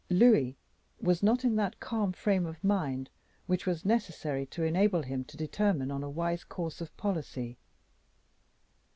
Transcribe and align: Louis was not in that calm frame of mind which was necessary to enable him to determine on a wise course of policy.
Louis 0.09 0.57
was 0.99 1.21
not 1.21 1.45
in 1.45 1.57
that 1.57 1.79
calm 1.79 2.11
frame 2.11 2.47
of 2.47 2.63
mind 2.63 3.11
which 3.45 3.67
was 3.67 3.85
necessary 3.85 4.47
to 4.47 4.63
enable 4.63 5.03
him 5.03 5.23
to 5.25 5.37
determine 5.37 5.91
on 5.91 6.01
a 6.01 6.09
wise 6.09 6.43
course 6.43 6.81
of 6.81 6.97
policy. 6.97 7.59